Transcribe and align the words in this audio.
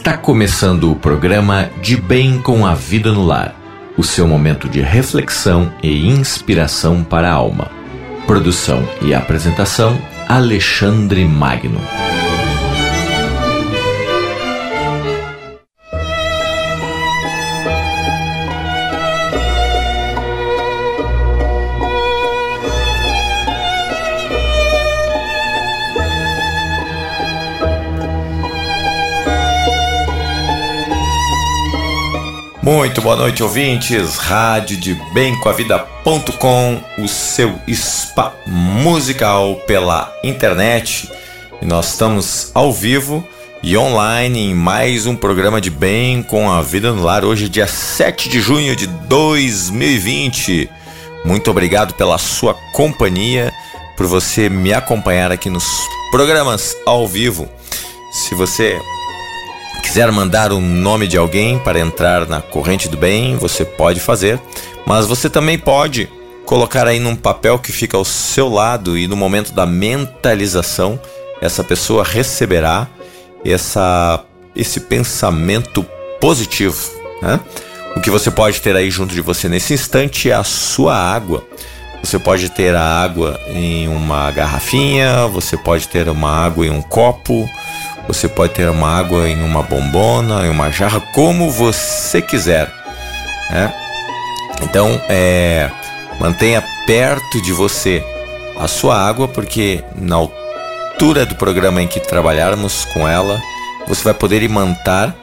Está 0.00 0.16
começando 0.16 0.90
o 0.90 0.96
programa 0.96 1.68
De 1.82 1.94
Bem 1.94 2.40
com 2.40 2.64
a 2.64 2.72
Vida 2.72 3.12
no 3.12 3.22
Lar, 3.22 3.54
o 3.98 4.02
seu 4.02 4.26
momento 4.26 4.66
de 4.66 4.80
reflexão 4.80 5.70
e 5.82 6.08
inspiração 6.08 7.04
para 7.04 7.28
a 7.28 7.34
alma. 7.34 7.70
Produção 8.26 8.82
e 9.02 9.12
apresentação 9.12 10.00
Alexandre 10.26 11.26
Magno. 11.26 11.82
Muito 32.70 33.02
boa 33.02 33.16
noite, 33.16 33.42
ouvintes. 33.42 34.16
Rádio 34.16 34.76
de 34.76 34.94
Bem 35.12 35.36
com 35.40 35.48
a 35.48 35.52
Vida.com, 35.52 36.80
o 36.98 37.08
seu 37.08 37.58
spa 37.68 38.32
musical 38.46 39.56
pela 39.66 40.16
internet. 40.22 41.10
E 41.60 41.66
nós 41.66 41.88
estamos 41.88 42.52
ao 42.54 42.72
vivo 42.72 43.26
e 43.60 43.76
online 43.76 44.50
em 44.50 44.54
mais 44.54 45.04
um 45.04 45.16
programa 45.16 45.60
de 45.60 45.68
Bem 45.68 46.22
com 46.22 46.48
a 46.48 46.62
Vida 46.62 46.92
no 46.92 47.02
Lar, 47.02 47.24
hoje, 47.24 47.48
dia 47.48 47.66
7 47.66 48.28
de 48.28 48.40
junho 48.40 48.76
de 48.76 48.86
2020. 48.86 50.70
Muito 51.24 51.50
obrigado 51.50 51.94
pela 51.94 52.18
sua 52.18 52.54
companhia, 52.72 53.52
por 53.96 54.06
você 54.06 54.48
me 54.48 54.72
acompanhar 54.72 55.32
aqui 55.32 55.50
nos 55.50 55.66
programas 56.12 56.76
ao 56.86 57.08
vivo. 57.08 57.48
Se 58.12 58.32
você 58.36 58.80
quiser 59.80 60.10
mandar 60.12 60.52
o 60.52 60.60
nome 60.60 61.06
de 61.08 61.16
alguém 61.16 61.58
para 61.58 61.80
entrar 61.80 62.26
na 62.28 62.40
corrente 62.40 62.88
do 62.88 62.96
bem, 62.96 63.36
você 63.36 63.64
pode 63.64 63.98
fazer, 63.98 64.40
mas 64.86 65.06
você 65.06 65.28
também 65.28 65.58
pode 65.58 66.08
colocar 66.44 66.86
aí 66.86 66.98
num 66.98 67.16
papel 67.16 67.58
que 67.58 67.72
fica 67.72 67.96
ao 67.96 68.04
seu 68.04 68.48
lado 68.48 68.98
e 68.98 69.06
no 69.06 69.16
momento 69.16 69.52
da 69.52 69.64
mentalização, 69.64 71.00
essa 71.40 71.64
pessoa 71.64 72.04
receberá 72.04 72.86
essa, 73.44 74.24
esse 74.54 74.80
pensamento 74.80 75.84
positivo. 76.20 76.76
Né? 77.22 77.40
O 77.96 78.00
que 78.00 78.10
você 78.10 78.30
pode 78.30 78.60
ter 78.60 78.76
aí 78.76 78.90
junto 78.90 79.14
de 79.14 79.20
você 79.20 79.48
nesse 79.48 79.74
instante 79.74 80.30
é 80.30 80.34
a 80.34 80.44
sua 80.44 80.94
água. 80.94 81.44
Você 82.02 82.18
pode 82.18 82.48
ter 82.50 82.74
a 82.74 82.82
água 82.82 83.38
em 83.48 83.86
uma 83.88 84.30
garrafinha, 84.30 85.26
você 85.26 85.56
pode 85.56 85.86
ter 85.88 86.08
uma 86.08 86.30
água 86.30 86.66
em 86.66 86.70
um 86.70 86.80
copo, 86.80 87.48
você 88.06 88.28
pode 88.28 88.54
ter 88.54 88.68
uma 88.68 88.98
água 88.98 89.28
em 89.28 89.42
uma 89.42 89.62
bombona, 89.62 90.46
em 90.46 90.50
uma 90.50 90.70
jarra, 90.70 91.00
como 91.14 91.50
você 91.50 92.20
quiser. 92.20 92.72
Né? 93.50 93.72
Então, 94.62 95.00
é, 95.08 95.70
mantenha 96.18 96.62
perto 96.86 97.40
de 97.42 97.52
você 97.52 98.04
a 98.58 98.68
sua 98.68 98.96
água, 99.00 99.26
porque 99.26 99.82
na 99.94 100.16
altura 100.16 101.24
do 101.24 101.34
programa 101.34 101.80
em 101.80 101.88
que 101.88 101.98
trabalharmos 102.00 102.84
com 102.86 103.08
ela, 103.08 103.40
você 103.88 104.04
vai 104.04 104.14
poder 104.14 104.42
imantar, 104.42 105.14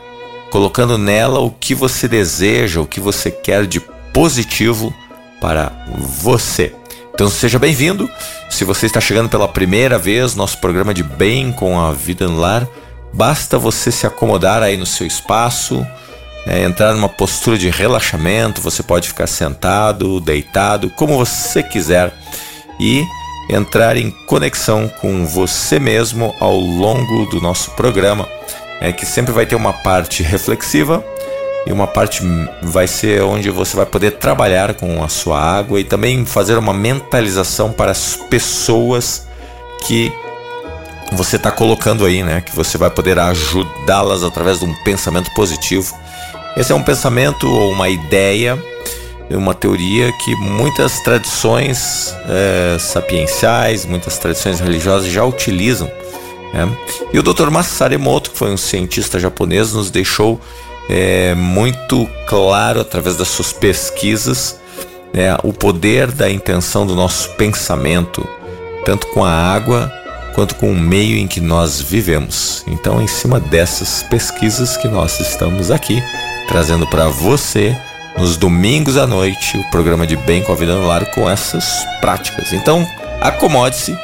colocando 0.50 0.98
nela 0.98 1.40
o 1.40 1.52
que 1.52 1.76
você 1.76 2.08
deseja, 2.08 2.82
o 2.82 2.88
que 2.88 3.00
você 3.00 3.30
quer 3.30 3.66
de 3.66 3.80
positivo 4.12 4.94
para 5.40 5.72
você. 5.98 6.74
Então 7.18 7.30
seja 7.32 7.58
bem-vindo. 7.58 8.08
Se 8.48 8.64
você 8.64 8.86
está 8.86 9.02
chegando 9.02 9.28
pela 9.28 9.48
primeira 9.48 9.98
vez, 9.98 10.36
nosso 10.36 10.60
programa 10.60 10.94
de 10.94 11.02
bem 11.02 11.52
com 11.52 11.82
a 11.82 11.92
vida 11.92 12.28
no 12.28 12.38
lar, 12.38 12.68
basta 13.12 13.58
você 13.58 13.92
se 13.92 14.06
acomodar 14.06 14.62
aí 14.62 14.78
no 14.78 14.86
seu 14.86 15.08
espaço, 15.08 15.84
é, 16.46 16.62
entrar 16.62 16.94
numa 16.94 17.10
postura 17.10 17.58
de 17.58 17.72
relaxamento. 17.72 18.62
Você 18.62 18.84
pode 18.84 19.08
ficar 19.08 19.26
sentado, 19.26 20.22
deitado, 20.22 20.92
como 20.92 21.18
você 21.18 21.64
quiser 21.64 22.14
e 22.80 23.04
entrar 23.50 23.98
em 23.98 24.12
conexão 24.28 24.88
com 25.02 25.26
você 25.26 25.80
mesmo 25.80 26.36
ao 26.40 26.60
longo 26.60 27.26
do 27.32 27.42
nosso 27.42 27.72
programa, 27.72 28.30
é 28.80 28.94
que 28.94 29.08
sempre 29.08 29.34
vai 29.34 29.48
ter 29.48 29.56
uma 29.56 29.74
parte 29.74 30.22
reflexiva 30.22 31.04
e 31.68 31.74
uma 31.74 31.86
parte 31.86 32.24
vai 32.62 32.88
ser 32.88 33.22
onde 33.24 33.50
você 33.50 33.76
vai 33.76 33.86
poder 33.86 34.12
trabalhar 34.12 34.74
com 34.74 35.04
a 35.04 35.10
sua 35.10 35.38
água 35.38 35.78
e 35.80 35.84
também 35.84 36.26
fazer 36.26 36.58
uma 36.58 36.74
mentalização 36.74 37.74
para 37.74 37.92
as 37.92 38.16
pessoas 38.30 39.28
que 39.86 40.10
você 41.12 41.36
está 41.36 41.52
colocando 41.52 42.06
aí, 42.06 42.24
né? 42.24 42.40
Que 42.40 42.56
você 42.56 42.78
vai 42.78 42.90
poder 42.90 43.20
ajudá-las 43.20 44.24
através 44.24 44.60
de 44.60 44.66
um 44.66 44.74
pensamento 44.86 45.30
positivo. 45.34 45.94
Esse 46.56 46.72
é 46.72 46.76
um 46.76 46.84
pensamento 46.84 47.46
ou 47.46 47.74
uma 47.74 47.90
ideia, 47.90 48.58
uma 49.30 49.54
teoria 49.54 50.14
que 50.24 50.36
muitas 50.38 51.02
tradições 51.02 52.16
é, 52.30 52.78
sapienciais, 52.80 53.86
muitas 53.86 54.18
tradições 54.18 54.62
religiosas 54.62 55.12
já 55.12 55.26
utilizam. 55.26 55.92
Né? 56.54 56.70
E 57.12 57.20
o 57.20 57.24
Dr. 57.24 57.50
Masaru 57.50 57.94
Emoto, 57.94 58.32
que 58.32 58.38
foi 58.38 58.52
um 58.52 58.58
cientista 58.58 59.20
japonês, 59.20 59.74
nos 59.74 59.92
deixou 59.92 60.40
é, 60.90 61.34
muito 61.36 62.08
claro 62.26 62.82
através 62.82 63.18
das 63.18 63.28
suas 63.28 63.52
pesquisas 63.52 64.60
né, 65.14 65.36
o 65.44 65.52
poder 65.52 66.12
da 66.12 66.30
intenção 66.30 66.86
do 66.86 66.96
nosso 66.96 67.30
pensamento, 67.32 68.28
tanto 68.86 69.08
com 69.08 69.24
a 69.24 69.32
água 69.32 69.92
quanto 70.36 70.56
com 70.56 70.72
o 70.72 70.76
meio 70.76 71.18
em 71.18 71.28
que 71.28 71.42
nós 71.42 71.82
vivemos. 71.82 72.64
Então, 72.68 73.02
em 73.02 73.08
cima 73.08 73.40
dessas 73.40 74.04
pesquisas 74.04 74.78
que 74.78 74.88
nós 74.88 75.20
estamos 75.20 75.72
aqui 75.72 76.02
trazendo 76.48 76.86
para 76.88 77.08
você 77.08 77.76
nos 78.18 78.38
domingos 78.38 78.98
à 78.98 79.08
noite 79.08 79.58
o 79.58 79.72
programa 79.72 80.06
de 80.06 80.16
Bem 80.16 80.44
com 80.44 80.52
a 80.52 80.56
Vida 80.56 80.76
no 80.76 80.88
Lar 80.88 81.06
com 81.12 81.30
essas 81.30 81.66
práticas. 82.00 82.54
Então, 82.54 82.88
acomode-se, 83.20 83.98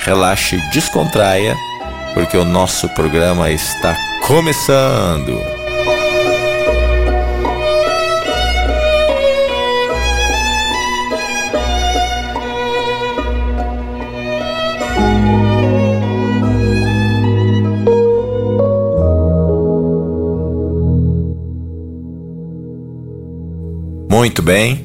relaxe, 0.00 0.56
descontraia, 0.72 1.56
porque 2.14 2.36
o 2.36 2.44
nosso 2.44 2.88
programa 2.90 3.50
está 3.50 3.96
começando. 4.26 5.59
Muito 24.20 24.42
bem. 24.42 24.84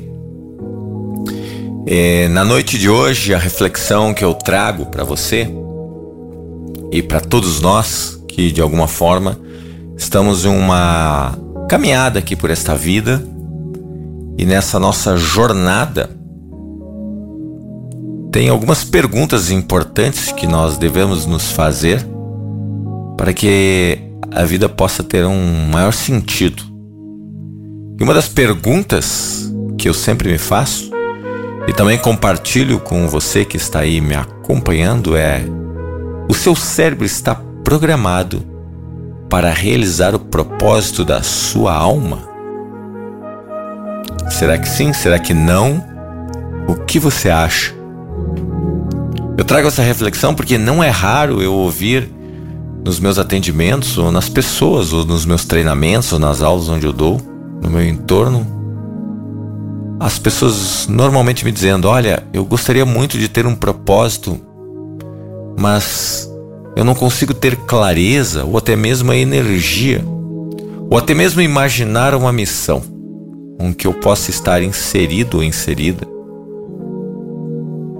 E 1.85 2.29
na 2.29 2.46
noite 2.46 2.78
de 2.78 2.90
hoje, 2.90 3.34
a 3.34 3.38
reflexão 3.38 4.13
que 4.13 4.23
eu 4.23 4.34
trago 4.34 4.85
para 4.85 5.03
você 5.03 5.53
e 6.90 7.03
para 7.03 7.19
todos 7.19 7.59
nós 7.59 8.18
que 8.29 8.50
de 8.50 8.62
alguma 8.62 8.88
forma 8.88 9.38
estamos 9.97 10.46
em 10.46 10.47
uma 10.47 11.38
caminhada 11.68 12.19
aqui 12.19 12.34
por 12.34 12.50
esta 12.50 12.75
vida 12.75 13.22
e 14.38 14.46
nessa 14.46 14.79
nossa 14.79 15.18
jornada 15.18 16.09
tem 18.31 18.47
algumas 18.47 18.85
perguntas 18.85 19.52
importantes 19.52 20.31
que 20.31 20.47
nós 20.47 20.78
devemos 20.78 21.25
nos 21.25 21.52
fazer 21.52 22.07
para 23.17 23.34
que 23.34 24.00
a 24.31 24.46
vida 24.46 24.69
possa 24.69 25.03
ter 25.03 25.25
um 25.25 25.67
maior 25.69 25.91
sentido. 25.91 26.75
E 27.97 28.03
uma 28.03 28.13
das 28.13 28.28
perguntas 28.28 29.51
que 29.78 29.88
eu 29.88 29.94
sempre 29.94 30.29
me 30.29 30.38
faço 30.38 30.91
e 31.67 31.73
também 31.73 31.97
compartilho 31.97 32.79
com 32.79 33.07
você 33.07 33.45
que 33.45 33.57
está 33.57 33.79
aí 33.79 34.01
me 34.01 34.16
acompanhando 34.16 35.16
é: 35.16 35.45
o 36.29 36.34
seu 36.34 36.55
cérebro 36.55 37.05
está 37.05 37.35
programado 37.63 38.44
para 39.29 39.52
realizar 39.52 40.14
o 40.14 40.20
propósito 40.20 41.05
da 41.05 41.23
sua 41.23 41.73
alma? 41.73 42.20
Será 44.29 44.58
que 44.58 44.67
sim? 44.67 44.91
Será 44.91 45.17
que 45.17 45.34
não? 45.34 45.84
O 46.67 46.75
que 46.75 46.99
você 46.99 47.29
acha? 47.29 47.73
Eu 49.37 49.46
trago 49.46 49.67
essa 49.67 49.81
reflexão 49.81 50.35
porque 50.35 50.58
não 50.58 50.84
é 50.84 50.90
raro 50.90 51.41
eu 51.41 51.53
ouvir 51.53 52.09
nos 52.84 52.99
meus 52.99 53.17
atendimentos, 53.17 53.97
ou 53.97 54.11
nas 54.11 54.29
pessoas, 54.29 54.93
ou 54.93 55.03
nos 55.03 55.25
meus 55.25 55.43
treinamentos, 55.43 56.14
ou 56.14 56.20
nas 56.20 56.43
aulas 56.43 56.70
onde 56.70 56.85
eu 56.85 56.93
dou, 56.93 57.20
no 57.66 57.72
meu 57.72 57.84
entorno, 57.84 58.46
as 60.00 60.20
pessoas 60.20 60.88
normalmente 60.88 61.44
me 61.44 61.52
dizendo: 61.52 61.88
Olha, 61.88 62.23
eu 62.32 62.46
gostaria 62.46 62.85
muito 62.85 63.17
de 63.17 63.28
ter 63.28 63.46
um 63.46 63.56
propósito, 63.56 64.40
mas 65.59 66.32
eu 66.76 66.85
não 66.85 66.94
consigo 66.94 67.34
ter 67.34 67.56
clareza 67.56 68.46
ou 68.46 68.58
até 68.58 68.76
mesmo 68.76 69.12
a 69.12 69.17
energia, 69.17 70.03
ou 70.90 70.97
até 70.97 71.14
mesmo 71.14 71.41
imaginar 71.41 72.14
uma 72.14 72.32
missão 72.32 72.82
com 73.58 73.73
que 73.73 73.88
eu 73.88 73.94
possa 73.94 74.29
estar 74.29 74.61
inserido 74.61 75.38
ou 75.38 75.44
inserida. 75.44 76.06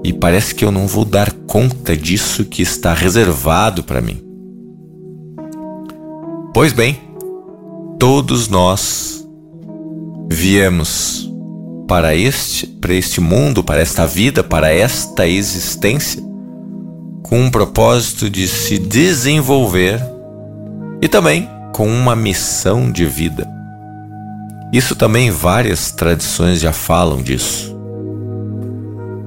E 0.04 0.12
parece 0.12 0.54
que 0.54 0.64
eu 0.64 0.70
não 0.70 0.86
vou 0.86 1.04
dar 1.04 1.32
conta 1.48 1.96
disso 1.96 2.44
que 2.44 2.62
está 2.62 2.94
reservado 2.94 3.82
para 3.82 4.00
mim. 4.00 4.22
Pois 6.54 6.72
bem, 6.72 7.00
todos 7.98 8.48
nós 8.48 9.25
viemos 10.30 11.30
para 11.88 12.14
este, 12.14 12.66
para 12.66 12.94
este 12.94 13.20
mundo, 13.20 13.62
para 13.62 13.80
esta 13.80 14.06
vida, 14.06 14.42
para 14.42 14.72
esta 14.72 15.26
existência, 15.26 16.22
com 17.22 17.40
um 17.40 17.50
propósito 17.50 18.28
de 18.28 18.46
se 18.46 18.78
desenvolver 18.78 20.00
e 21.00 21.08
também 21.08 21.48
com 21.72 21.86
uma 21.86 22.16
missão 22.16 22.90
de 22.90 23.04
vida. 23.06 23.46
Isso 24.72 24.96
também 24.96 25.30
várias 25.30 25.90
tradições 25.90 26.60
já 26.60 26.72
falam 26.72 27.22
disso. 27.22 27.76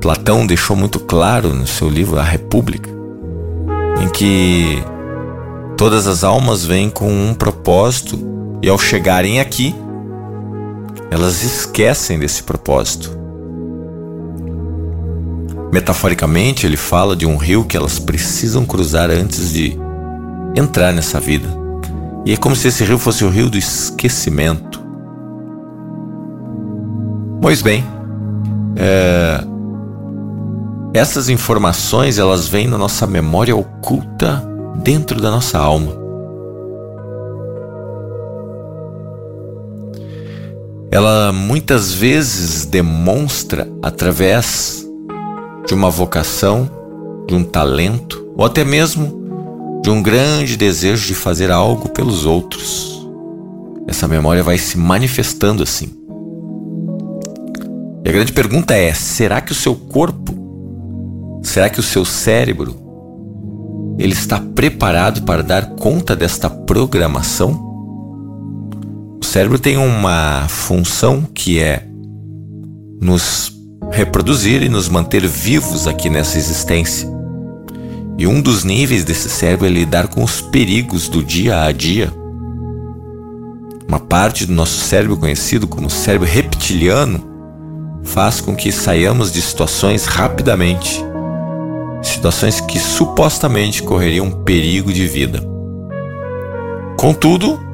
Platão 0.01 0.45
deixou 0.45 0.75
muito 0.75 0.99
claro 0.99 1.53
no 1.53 1.67
seu 1.67 1.89
livro 1.89 2.19
A 2.19 2.23
República, 2.23 2.89
em 4.01 4.09
que 4.09 4.81
todas 5.77 6.07
as 6.07 6.23
almas 6.23 6.65
vêm 6.65 6.89
com 6.89 7.09
um 7.09 7.33
propósito 7.33 8.19
e 8.61 8.69
ao 8.69 8.77
chegarem 8.77 9.39
aqui, 9.39 9.75
elas 11.11 11.44
esquecem 11.44 12.19
desse 12.19 12.44
propósito. 12.44 13.17
Metaforicamente, 15.71 16.65
ele 16.65 16.77
fala 16.77 17.15
de 17.15 17.25
um 17.25 17.38
rio 17.38 17.63
que 17.63 17.77
elas 17.77 18.00
precisam 18.00 18.65
cruzar 18.65 19.09
antes 19.09 19.51
de 19.51 19.77
entrar 20.56 20.91
nessa 20.91 21.19
vida. 21.19 21.47
E 22.25 22.33
é 22.33 22.38
como 22.38 22.56
se 22.56 22.67
esse 22.67 22.83
rio 22.83 22.97
fosse 22.97 23.23
o 23.23 23.29
rio 23.29 23.50
do 23.50 23.57
esquecimento. 23.57 24.81
Pois 27.41 27.61
bem, 27.61 27.85
é, 28.75 29.44
essas 30.94 31.29
informações 31.29 32.17
elas 32.17 32.47
vêm 32.47 32.67
na 32.67 32.77
nossa 32.77 33.06
memória 33.06 33.56
oculta 33.56 34.44
dentro 34.83 35.21
da 35.21 35.29
nossa 35.29 35.57
alma. 35.57 36.08
Ela 40.91 41.31
muitas 41.31 41.94
vezes 41.94 42.65
demonstra 42.65 43.68
através 43.81 44.86
de 45.68 45.74
uma 45.74 45.89
vocação, 45.89 46.69
de 47.27 47.36
um 47.36 47.44
talento 47.44 48.27
ou 48.36 48.45
até 48.45 48.63
mesmo 48.63 49.80
de 49.83 49.89
um 49.89 50.01
grande 50.01 50.57
desejo 50.57 51.07
de 51.07 51.13
fazer 51.13 51.51
algo 51.51 51.89
pelos 51.89 52.25
outros. 52.25 53.07
Essa 53.88 54.07
memória 54.07 54.44
vai 54.44 54.57
se 54.57 54.77
manifestando 54.77 55.63
assim. 55.63 55.91
E 58.03 58.09
a 58.09 58.12
grande 58.12 58.33
pergunta 58.33 58.74
é: 58.74 58.94
será 58.94 59.42
que 59.42 59.51
o 59.51 59.56
seu 59.56 59.75
corpo 59.75 60.39
Será 61.42 61.69
que 61.69 61.80
o 61.80 61.83
seu 61.83 62.03
cérebro 62.03 62.75
ele 63.97 64.13
está 64.13 64.39
preparado 64.39 65.24
para 65.24 65.44
dar 65.44 65.71
conta 65.71 66.15
desta 66.15 66.50
programação? 66.50 67.69
Cérebro 69.29 69.59
tem 69.59 69.77
uma 69.77 70.47
função 70.47 71.21
que 71.21 71.59
é 71.59 71.85
nos 72.99 73.53
reproduzir 73.91 74.63
e 74.63 74.69
nos 74.69 74.89
manter 74.89 75.27
vivos 75.27 75.85
aqui 75.85 76.09
nessa 76.09 76.39
existência. 76.39 77.07
E 78.17 78.25
um 78.25 78.41
dos 78.41 78.63
níveis 78.63 79.03
desse 79.03 79.29
cérebro 79.29 79.67
é 79.67 79.69
lidar 79.69 80.07
com 80.07 80.23
os 80.23 80.41
perigos 80.41 81.07
do 81.07 81.23
dia 81.23 81.61
a 81.61 81.71
dia. 81.71 82.11
Uma 83.87 83.99
parte 83.99 84.47
do 84.47 84.53
nosso 84.53 84.79
cérebro, 84.79 85.15
conhecido 85.15 85.67
como 85.67 85.91
cérebro 85.91 86.27
reptiliano, 86.27 87.23
faz 88.01 88.41
com 88.41 88.55
que 88.55 88.71
saiamos 88.71 89.31
de 89.31 89.43
situações 89.43 90.05
rapidamente 90.05 91.05
situações 92.01 92.59
que 92.59 92.79
supostamente 92.79 93.83
correriam 93.83 94.31
perigo 94.31 94.91
de 94.91 95.05
vida. 95.05 95.39
Contudo, 96.97 97.69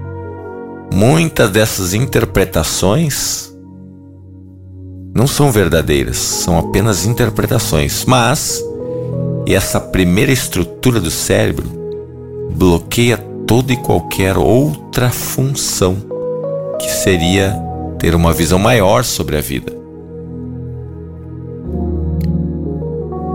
muitas 0.96 1.50
dessas 1.50 1.94
interpretações 1.94 3.54
não 5.14 5.28
são 5.28 5.52
verdadeiras, 5.52 6.16
são 6.16 6.58
apenas 6.58 7.06
interpretações, 7.06 8.06
mas 8.06 8.64
essa 9.46 9.78
primeira 9.78 10.32
estrutura 10.32 11.02
do 11.02 11.12
cérebro 11.12 11.66
bloqueia 12.56 13.18
toda 13.46 13.74
e 13.74 13.78
qualquer 13.78 14.38
outra 14.38 15.10
função 15.10 15.98
que 16.80 16.90
seria 16.90 17.54
ter 18.00 18.16
uma 18.16 18.32
visão 18.32 18.58
maior 18.58 19.04
sobre 19.04 19.36
a 19.36 19.42
vida. 19.42 19.74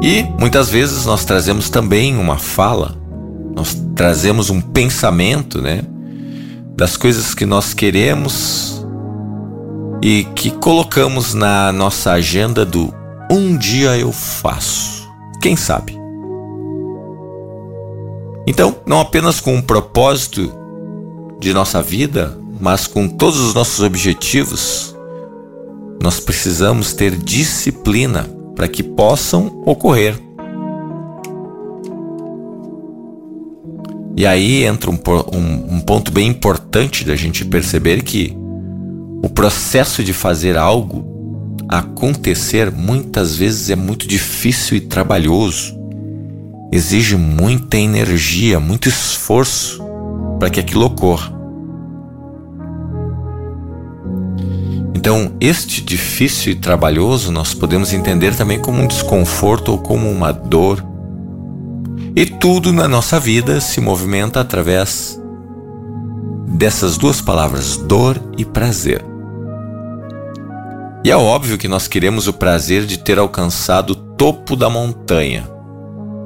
E 0.02 0.22
muitas 0.38 0.70
vezes 0.70 1.04
nós 1.04 1.26
trazemos 1.26 1.68
também 1.68 2.16
uma 2.16 2.38
fala, 2.38 2.96
nós 3.54 3.76
trazemos 3.94 4.48
um 4.48 4.62
pensamento, 4.62 5.60
né? 5.60 5.82
Das 6.80 6.96
coisas 6.96 7.34
que 7.34 7.44
nós 7.44 7.74
queremos 7.74 8.82
e 10.00 10.24
que 10.24 10.50
colocamos 10.50 11.34
na 11.34 11.70
nossa 11.70 12.12
agenda 12.12 12.64
do 12.64 12.90
um 13.30 13.54
dia 13.54 13.98
eu 13.98 14.10
faço. 14.10 15.06
Quem 15.42 15.56
sabe? 15.56 16.00
Então, 18.46 18.76
não 18.86 18.98
apenas 18.98 19.40
com 19.40 19.56
um 19.56 19.60
propósito 19.60 20.50
de 21.38 21.52
nossa 21.52 21.82
vida, 21.82 22.38
mas 22.58 22.86
com 22.86 23.06
todos 23.06 23.38
os 23.40 23.52
nossos 23.52 23.84
objetivos, 23.84 24.96
nós 26.02 26.18
precisamos 26.18 26.94
ter 26.94 27.14
disciplina 27.14 28.26
para 28.56 28.66
que 28.66 28.82
possam 28.82 29.62
ocorrer. 29.66 30.18
E 34.20 34.26
aí 34.26 34.64
entra 34.64 34.90
um, 34.90 34.98
um, 35.32 35.76
um 35.76 35.80
ponto 35.80 36.12
bem 36.12 36.28
importante 36.28 37.06
da 37.06 37.16
gente 37.16 37.42
perceber 37.42 38.02
que 38.02 38.36
o 39.22 39.30
processo 39.30 40.04
de 40.04 40.12
fazer 40.12 40.58
algo 40.58 41.56
acontecer 41.66 42.70
muitas 42.70 43.34
vezes 43.34 43.70
é 43.70 43.74
muito 43.74 44.06
difícil 44.06 44.76
e 44.76 44.80
trabalhoso. 44.82 45.74
Exige 46.70 47.16
muita 47.16 47.78
energia, 47.78 48.60
muito 48.60 48.90
esforço 48.90 49.82
para 50.38 50.50
que 50.50 50.60
aquilo 50.60 50.84
ocorra. 50.84 51.32
Então, 54.94 55.32
este 55.40 55.80
difícil 55.80 56.52
e 56.52 56.56
trabalhoso 56.56 57.32
nós 57.32 57.54
podemos 57.54 57.94
entender 57.94 58.36
também 58.36 58.60
como 58.60 58.82
um 58.82 58.86
desconforto 58.86 59.72
ou 59.72 59.78
como 59.78 60.10
uma 60.10 60.30
dor. 60.30 60.89
E 62.16 62.26
tudo 62.26 62.72
na 62.72 62.88
nossa 62.88 63.20
vida 63.20 63.60
se 63.60 63.80
movimenta 63.80 64.40
através 64.40 65.20
dessas 66.48 66.98
duas 66.98 67.20
palavras, 67.20 67.76
dor 67.76 68.20
e 68.36 68.44
prazer. 68.44 69.04
E 71.04 71.10
é 71.10 71.16
óbvio 71.16 71.56
que 71.56 71.68
nós 71.68 71.86
queremos 71.86 72.26
o 72.26 72.32
prazer 72.32 72.84
de 72.84 72.98
ter 72.98 73.18
alcançado 73.18 73.90
o 73.90 73.94
topo 73.94 74.56
da 74.56 74.68
montanha, 74.68 75.48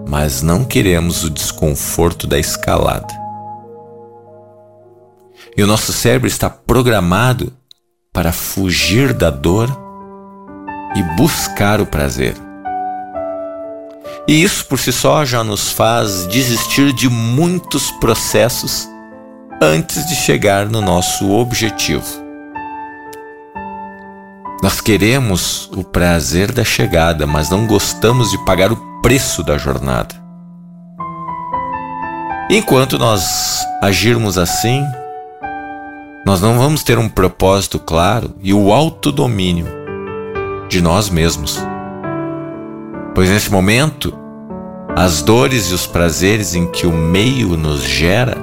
mas 0.09 0.43
não 0.43 0.64
queremos 0.64 1.23
o 1.23 1.31
desconforto 1.31 2.26
da 2.26 2.38
escalada. 2.38 3.12
E 5.57 5.62
o 5.62 5.67
nosso 5.67 5.93
cérebro 5.93 6.26
está 6.26 6.50
programado 6.50 7.53
para 8.12 8.33
fugir 8.33 9.12
da 9.12 9.31
dor 9.31 9.69
e 10.97 11.03
buscar 11.17 11.81
o 11.81 11.87
prazer. 11.87 12.35
E 14.26 14.43
isso 14.43 14.64
por 14.66 14.78
si 14.78 14.90
só 14.90 15.25
já 15.25 15.45
nos 15.45 15.71
faz 15.71 16.26
desistir 16.28 16.93
de 16.93 17.11
muitos 17.11 17.90
processos 17.93 18.88
antes 19.62 20.07
de 20.07 20.14
chegar 20.14 20.66
no 20.66 20.81
nosso 20.81 21.31
objetivo. 21.31 22.25
Nós 24.62 24.81
queremos 24.81 25.69
o 25.76 25.85
prazer 25.85 26.50
da 26.50 26.64
chegada, 26.64 27.26
mas 27.26 27.50
não 27.50 27.66
gostamos 27.66 28.31
de 28.31 28.43
pagar 28.47 28.73
o 28.73 28.76
preço 29.02 29.43
da 29.43 29.59
jornada. 29.59 30.14
Enquanto 32.49 32.99
nós 32.99 33.62
agirmos 33.83 34.38
assim, 34.38 34.83
nós 36.25 36.40
não 36.40 36.59
vamos 36.59 36.83
ter 36.83 36.99
um 36.99 37.11
propósito 37.11 37.78
claro 37.78 38.35
e 38.43 38.54
o 38.54 38.73
autodomínio 38.73 39.66
de 40.71 40.81
nós 40.81 41.11
mesmos. 41.11 41.59
Pois 43.14 43.30
nesse 43.30 43.50
momento, 43.50 44.12
as 44.97 45.23
dores 45.23 45.71
e 45.71 45.75
os 45.75 45.87
prazeres 45.87 46.54
em 46.54 46.66
que 46.66 46.87
o 46.87 46.92
meio 46.92 47.56
nos 47.56 47.83
gera 47.83 48.37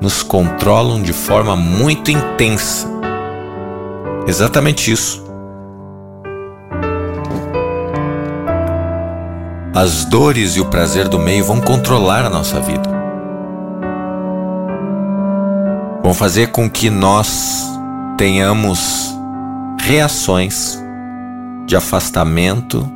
nos 0.00 0.22
controlam 0.22 1.02
de 1.02 1.12
forma 1.12 1.56
muito 1.56 2.10
intensa. 2.10 2.88
Exatamente 4.26 4.92
isso. 4.92 5.26
As 9.74 10.04
dores 10.04 10.56
e 10.56 10.60
o 10.60 10.66
prazer 10.66 11.08
do 11.08 11.18
meio 11.18 11.44
vão 11.44 11.60
controlar 11.60 12.24
a 12.24 12.30
nossa 12.30 12.60
vida. 12.60 12.98
vão 16.08 16.14
fazer 16.14 16.46
com 16.52 16.70
que 16.70 16.88
nós 16.88 17.68
tenhamos 18.16 19.14
reações 19.78 20.82
de 21.66 21.76
afastamento 21.76 22.90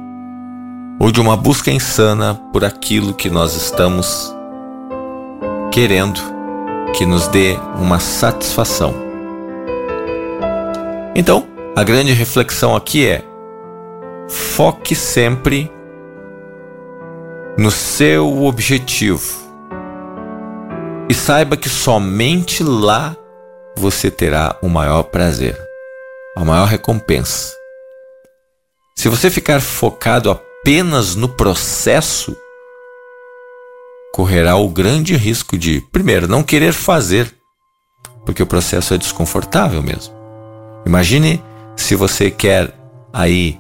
ou 0.99 1.11
de 1.11 1.21
uma 1.21 1.37
busca 1.37 1.71
insana 1.71 2.35
por 2.53 2.65
aquilo 2.65 3.15
que 3.15 3.29
nós 3.29 3.55
estamos 3.55 4.35
querendo 5.73 6.21
que 6.95 7.07
nos 7.07 7.27
dê 7.29 7.57
uma 7.79 7.99
satisfação. 7.99 8.95
Então, 11.15 11.47
a 11.75 11.83
grande 11.83 12.13
reflexão 12.13 12.77
aqui 12.77 13.07
é: 13.07 13.25
foque 14.29 14.95
sempre 14.95 15.71
no 17.57 17.71
seu 17.71 18.45
objetivo 18.45 19.43
e 21.09 21.15
saiba 21.15 21.57
que 21.57 21.69
somente 21.69 22.63
lá 22.63 23.17
você 23.77 24.11
terá 24.11 24.57
o 24.63 24.69
maior 24.69 25.03
prazer, 25.05 25.59
a 26.37 26.45
maior 26.45 26.67
recompensa. 26.67 27.55
Se 28.97 29.09
você 29.09 29.31
ficar 29.31 29.61
focado 29.61 30.31
apenas 30.31 30.52
no 31.17 31.29
processo, 31.29 32.37
correrá 34.13 34.57
o 34.57 34.69
grande 34.69 35.17
risco 35.17 35.59
de, 35.59 35.81
primeiro, 35.91 36.29
não 36.29 36.43
querer 36.43 36.73
fazer, 36.73 37.35
porque 38.25 38.43
o 38.43 38.47
processo 38.47 38.95
é 38.95 38.99
desconfortável 38.99 39.83
mesmo. 39.83 40.15
Imagine 40.87 41.43
se 41.77 41.97
você 41.97 42.31
quer 42.31 42.73
aí 43.13 43.59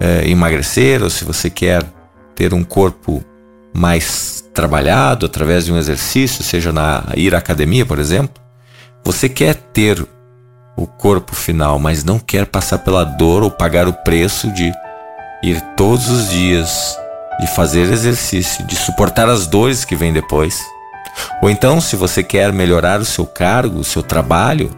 é, 0.00 0.26
emagrecer 0.28 1.02
ou 1.02 1.10
se 1.10 1.24
você 1.24 1.50
quer 1.50 1.84
ter 2.34 2.54
um 2.54 2.64
corpo 2.64 3.22
mais 3.74 4.42
trabalhado 4.54 5.26
através 5.26 5.66
de 5.66 5.72
um 5.72 5.76
exercício, 5.76 6.42
seja 6.42 6.72
na 6.72 7.04
ir 7.14 7.34
à 7.34 7.38
academia, 7.38 7.84
por 7.84 7.98
exemplo. 7.98 8.42
Você 9.04 9.28
quer 9.28 9.54
ter 9.54 10.04
o 10.76 10.86
corpo 10.86 11.34
final, 11.34 11.78
mas 11.78 12.04
não 12.04 12.18
quer 12.18 12.46
passar 12.46 12.78
pela 12.78 13.04
dor 13.04 13.42
ou 13.42 13.50
pagar 13.50 13.86
o 13.86 13.92
preço 13.92 14.50
de 14.52 14.72
ir 15.42 15.60
todos 15.76 16.08
os 16.08 16.30
dias, 16.30 16.96
de 17.40 17.46
fazer 17.46 17.90
exercício, 17.92 18.66
de 18.66 18.74
suportar 18.76 19.28
as 19.28 19.46
dores 19.46 19.84
que 19.84 19.94
vêm 19.94 20.12
depois. 20.12 20.60
Ou 21.40 21.50
então, 21.50 21.80
se 21.80 21.96
você 21.96 22.22
quer 22.22 22.52
melhorar 22.52 23.00
o 23.00 23.04
seu 23.04 23.26
cargo, 23.26 23.78
o 23.78 23.84
seu 23.84 24.02
trabalho, 24.02 24.70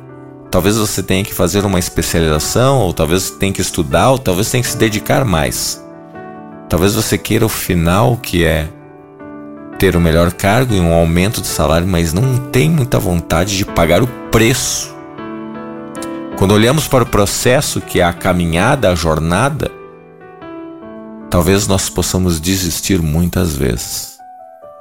talvez 0.50 0.76
você 0.76 1.02
tenha 1.02 1.24
que 1.24 1.34
fazer 1.34 1.64
uma 1.64 1.78
especialização, 1.78 2.78
ou 2.78 2.92
talvez 2.92 3.30
tenha 3.30 3.52
que 3.52 3.60
estudar, 3.60 4.10
ou 4.10 4.18
talvez 4.18 4.50
tenha 4.50 4.62
que 4.62 4.68
se 4.68 4.76
dedicar 4.76 5.24
mais. 5.24 5.82
Talvez 6.68 6.94
você 6.94 7.16
queira 7.16 7.44
o 7.44 7.48
final 7.48 8.16
que 8.16 8.44
é 8.44 8.68
ter 9.78 9.96
o 9.96 10.00
melhor 10.00 10.32
cargo 10.32 10.74
e 10.74 10.80
um 10.80 10.92
aumento 10.92 11.40
de 11.40 11.46
salário, 11.46 11.86
mas 11.86 12.12
não 12.12 12.36
tem 12.50 12.68
muita 12.68 12.98
vontade 12.98 13.56
de 13.56 13.64
pagar 13.64 14.02
o 14.02 14.06
preço. 14.30 14.94
Quando 16.36 16.52
olhamos 16.52 16.86
para 16.86 17.04
o 17.04 17.06
processo 17.06 17.80
que 17.80 18.00
é 18.00 18.04
a 18.04 18.12
caminhada, 18.12 18.90
a 18.90 18.94
jornada, 18.94 19.70
talvez 21.30 21.68
nós 21.68 21.88
possamos 21.88 22.40
desistir 22.40 23.00
muitas 23.00 23.56
vezes. 23.56 24.18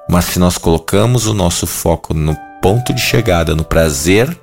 Mas 0.10 0.26
se 0.26 0.40
nós 0.40 0.58
colocamos 0.58 1.28
o 1.28 1.34
nosso 1.34 1.68
foco 1.68 2.14
no 2.14 2.36
ponto 2.62 2.92
de 2.92 3.00
chegada, 3.00 3.56
no 3.56 3.64
prazer 3.64 4.36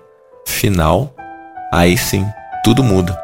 final, 0.46 1.12
aí 1.72 1.98
sim 1.98 2.24
tudo 2.62 2.84
muda. 2.84 3.20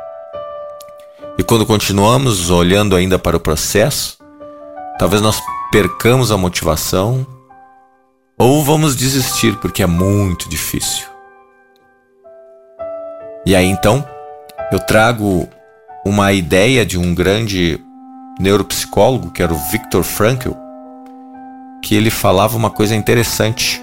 E 1.39 1.43
quando 1.45 1.65
continuamos 1.65 2.51
olhando 2.51 2.97
ainda 2.97 3.19
para 3.19 3.37
o 3.37 3.41
processo, 3.41 4.19
talvez 4.99 5.23
nós 5.23 5.41
percamos 5.71 6.33
a 6.33 6.37
motivação 6.37 7.27
ou 8.37 8.65
vamos 8.65 8.97
desistir 8.97 9.57
porque 9.59 9.83
é 9.83 9.87
muito 9.87 10.49
difícil. 10.49 11.07
E 13.47 13.55
aí 13.55 13.67
então, 13.67 14.07
eu 14.73 14.81
trago 14.81 15.49
uma 16.05 16.33
ideia 16.33 16.85
de 16.85 16.99
um 16.99 17.15
grande 17.15 17.81
neuropsicólogo, 18.43 19.31
que 19.31 19.43
era 19.43 19.53
o 19.53 19.71
Viktor 19.71 20.03
Frankl, 20.03 20.53
que 21.83 21.95
ele 21.95 22.11
falava 22.11 22.57
uma 22.57 22.71
coisa 22.71 22.95
interessante. 22.95 23.81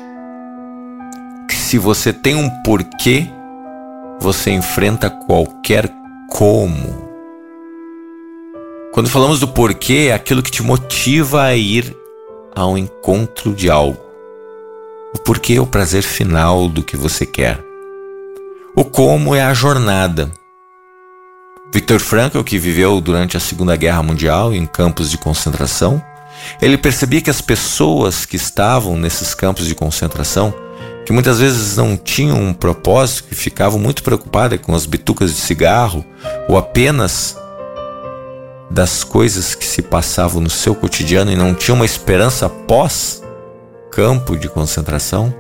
Que 1.48 1.56
se 1.56 1.78
você 1.78 2.14
tem 2.14 2.36
um 2.36 2.50
porquê, 2.62 3.28
você 4.20 4.52
enfrenta 4.52 5.10
qualquer 5.10 5.90
como. 6.30 7.10
Quando 8.92 9.10
falamos 9.10 9.40
do 9.40 9.48
porquê, 9.48 10.08
é 10.10 10.14
aquilo 10.14 10.44
que 10.44 10.52
te 10.52 10.62
motiva 10.62 11.44
a 11.44 11.56
ir 11.56 11.96
ao 12.56 12.78
encontro 12.78 13.54
de 13.54 13.70
algo. 13.70 14.00
O 15.14 15.20
porquê 15.20 15.54
é 15.54 15.62
o 15.62 15.66
prazer 15.66 16.04
final 16.04 16.68
do 16.68 16.84
que 16.84 16.98
você 16.98 17.26
quer. 17.26 17.64
O 18.76 18.84
como 18.84 19.34
é 19.34 19.42
a 19.42 19.54
jornada. 19.54 20.32
Viktor 21.72 22.00
Frankl, 22.00 22.42
que 22.42 22.58
viveu 22.58 23.00
durante 23.00 23.38
a 23.38 23.40
Segunda 23.40 23.76
Guerra 23.76 24.02
Mundial 24.02 24.54
em 24.54 24.66
campos 24.66 25.12
de 25.12 25.18
concentração, 25.18 26.04
ele 26.62 26.78
percebia 26.78 27.22
que 27.22 27.30
as 27.30 27.42
pessoas 27.42 28.26
que 28.26 28.36
estavam 28.36 28.98
nesses 28.98 29.36
campos 29.36 29.68
de 29.68 29.76
concentração, 29.76 30.54
que 31.06 31.14
muitas 31.14 31.40
vezes 31.40 31.78
não 31.78 31.96
tinham 31.96 32.42
um 32.42 32.54
propósito, 32.54 33.26
que 33.30 33.36
ficavam 33.36 33.80
muito 33.80 34.02
preocupadas 34.02 34.60
com 34.62 34.74
as 34.74 34.86
bitucas 34.86 35.32
de 35.32 35.40
cigarro 35.40 36.04
ou 36.48 36.58
apenas 36.58 37.38
das 38.70 39.04
coisas 39.04 39.54
que 39.54 39.66
se 39.66 39.82
passavam 39.82 40.42
no 40.42 40.50
seu 40.50 40.74
cotidiano 40.74 41.32
e 41.32 41.36
não 41.36 41.54
tinham 41.54 41.76
uma 41.76 41.86
esperança 41.86 42.48
após 42.48 43.24
campo 43.92 44.38
de 44.38 44.48
concentração, 44.48 45.34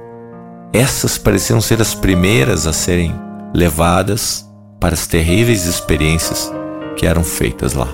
essas 0.73 1.17
pareciam 1.17 1.61
ser 1.61 1.81
as 1.81 1.95
primeiras 1.95 2.67
a 2.67 2.73
serem 2.73 3.15
levadas 3.53 4.48
para 4.79 4.93
as 4.93 5.05
terríveis 5.05 5.65
experiências 5.65 6.51
que 6.95 7.05
eram 7.05 7.23
feitas 7.23 7.73
lá. 7.73 7.93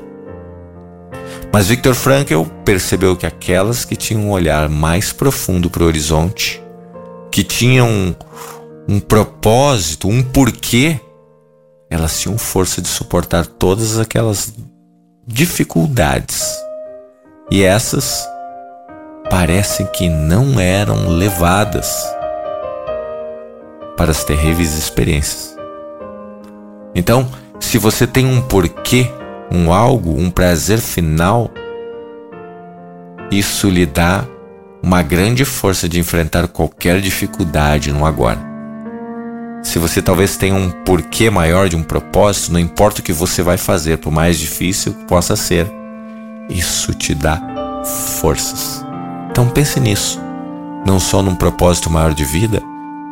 Mas 1.51 1.67
Viktor 1.67 1.93
Frankl 1.93 2.43
percebeu 2.65 3.15
que 3.15 3.25
aquelas 3.25 3.85
que 3.85 3.95
tinham 3.95 4.23
um 4.23 4.31
olhar 4.31 4.67
mais 4.67 5.13
profundo 5.13 5.69
para 5.69 5.83
o 5.83 5.85
horizonte, 5.85 6.61
que 7.31 7.43
tinham 7.43 7.87
um, 7.87 8.15
um 8.87 8.99
propósito, 8.99 10.09
um 10.09 10.21
porquê, 10.21 10.99
elas 11.89 12.19
tinham 12.19 12.37
força 12.37 12.81
de 12.81 12.87
suportar 12.87 13.45
todas 13.45 13.97
aquelas 13.97 14.53
dificuldades. 15.25 16.43
E 17.49 17.63
essas 17.63 18.27
parecem 19.29 19.85
que 19.87 20.09
não 20.09 20.59
eram 20.59 21.07
levadas 21.07 22.05
para 23.95 24.11
as 24.11 24.23
terríveis 24.23 24.73
experiências. 24.73 25.54
Então, 26.95 27.27
se 27.59 27.77
você 27.77 28.07
tem 28.07 28.25
um 28.25 28.41
porquê, 28.41 29.11
um 29.51 29.73
algo, 29.73 30.17
um 30.17 30.31
prazer 30.31 30.79
final, 30.79 31.51
isso 33.29 33.69
lhe 33.69 33.85
dá 33.85 34.25
uma 34.81 35.01
grande 35.01 35.43
força 35.43 35.89
de 35.89 35.99
enfrentar 35.99 36.47
qualquer 36.47 37.01
dificuldade 37.01 37.91
no 37.91 38.05
agora. 38.05 38.39
Se 39.63 39.79
você 39.79 40.01
talvez 40.01 40.37
tenha 40.37 40.55
um 40.55 40.69
porquê 40.69 41.29
maior 41.29 41.67
de 41.67 41.75
um 41.75 41.83
propósito, 41.83 42.53
não 42.53 42.59
importa 42.59 43.01
o 43.01 43.03
que 43.03 43.11
você 43.11 43.41
vai 43.41 43.57
fazer, 43.57 43.97
por 43.97 44.11
mais 44.11 44.39
difícil 44.39 44.93
que 44.93 45.05
possa 45.05 45.35
ser, 45.35 45.67
isso 46.47 46.93
te 46.93 47.15
dá 47.15 47.41
forças. 48.21 48.85
Então 49.31 49.49
pense 49.49 49.79
nisso, 49.79 50.21
não 50.85 50.99
só 50.99 51.21
num 51.21 51.35
propósito 51.35 51.89
maior 51.89 52.13
de 52.13 52.23
vida, 52.23 52.61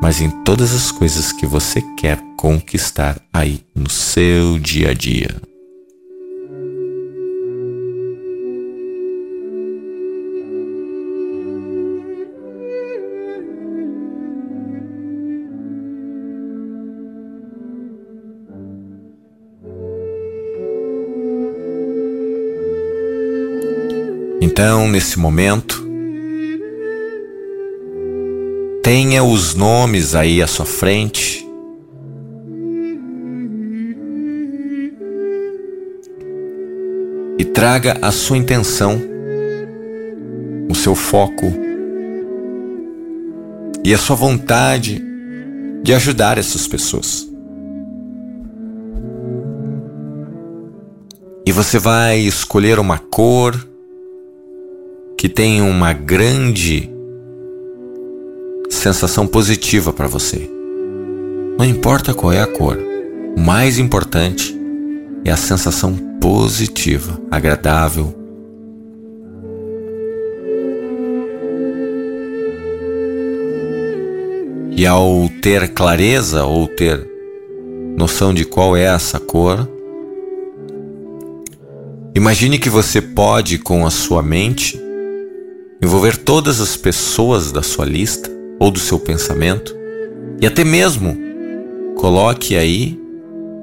mas 0.03 0.19
em 0.19 0.29
todas 0.29 0.73
as 0.73 0.91
coisas 0.91 1.31
que 1.31 1.45
você 1.45 1.81
quer 1.95 2.19
conquistar 2.35 3.21
aí 3.31 3.61
no 3.73 3.89
seu 3.89 4.59
dia 4.59 4.89
a 4.89 4.93
dia. 4.93 5.33
Então, 24.41 24.85
nesse 24.89 25.17
momento, 25.17 25.82
tenha 28.83 29.23
os 29.23 29.55
nomes 29.55 30.13
aí 30.13 30.41
à 30.41 30.47
sua 30.47 30.65
frente. 30.65 31.47
E 37.39 37.45
traga 37.45 37.97
a 38.01 38.11
sua 38.11 38.37
intenção, 38.37 39.01
o 40.69 40.75
seu 40.75 40.93
foco 40.93 41.45
e 43.85 43.93
a 43.93 43.97
sua 43.97 44.17
vontade 44.17 45.01
de 45.81 45.93
ajudar 45.93 46.37
essas 46.37 46.67
pessoas. 46.67 47.27
E 51.45 51.51
você 51.51 51.79
vai 51.79 52.19
escolher 52.19 52.79
uma 52.79 52.97
cor 52.97 53.55
que 55.17 55.29
tenha 55.29 55.63
uma 55.63 55.93
grande 55.93 56.92
sensação 58.73 59.25
positiva 59.25 59.93
para 59.93 60.07
você. 60.07 60.49
Não 61.57 61.63
importa 61.63 62.13
qual 62.13 62.33
é 62.33 62.41
a 62.41 62.47
cor, 62.47 62.77
o 63.37 63.39
mais 63.39 63.77
importante 63.77 64.53
é 65.23 65.31
a 65.31 65.37
sensação 65.37 65.95
positiva, 66.19 67.19
agradável. 67.31 68.13
E 74.75 74.85
ao 74.87 75.29
ter 75.41 75.69
clareza 75.69 76.43
ou 76.43 76.67
ter 76.67 77.07
noção 77.95 78.33
de 78.33 78.43
qual 78.43 78.75
é 78.75 78.83
essa 78.83 79.19
cor. 79.19 79.69
Imagine 82.15 82.57
que 82.57 82.69
você 82.69 82.99
pode, 82.99 83.59
com 83.59 83.85
a 83.85 83.91
sua 83.91 84.23
mente, 84.23 84.79
envolver 85.81 86.17
todas 86.17 86.59
as 86.59 86.75
pessoas 86.75 87.51
da 87.51 87.61
sua 87.61 87.85
lista 87.85 88.32
ou 88.63 88.71
do 88.71 88.79
seu 88.79 88.97
pensamento 88.97 89.75
e 90.39 90.47
até 90.47 90.63
mesmo 90.63 91.17
coloque 91.97 92.55
aí 92.55 92.97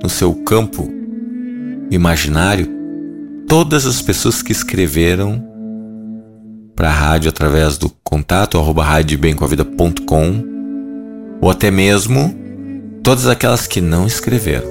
no 0.03 0.11
seu 0.11 0.35
campo 0.35 0.93
imaginário 1.91 2.69
todas 3.49 3.87
as 3.87 4.03
pessoas 4.03 4.43
que 4.43 4.53
escreveram 4.53 5.43
para 6.77 6.89
a 6.89 6.93
rádio 6.93 7.31
através 7.31 7.79
do 7.79 7.89
contato 8.05 8.59
arroba 8.59 8.85
radiobemcomavida.com 8.85 10.45
ou 11.41 11.51
até 11.51 11.71
mesmo 11.71 12.35
todas 13.03 13.27
aquelas 13.27 13.67
que 13.67 13.81
não 13.81 14.07
escreveram, 14.07 14.69